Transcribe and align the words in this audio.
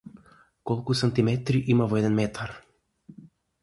Колку 0.71 0.95
центиметри 1.01 1.63
има 1.77 1.89
во 1.95 2.03
еден 2.03 2.19
метар? 2.25 2.59